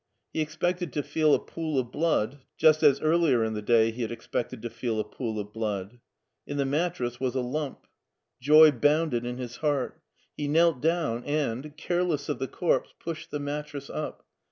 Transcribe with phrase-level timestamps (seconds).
[0.33, 4.01] He expected to feel a pool of blood, just as earlier in the day he
[4.01, 5.99] had ex pected to feel a pool of blood.
[6.47, 7.85] In the mattress was a lump.
[8.41, 10.01] Joy bounded in his heart.
[10.35, 14.25] He knelt down, and, careless of the corpse, pushed the mattress up.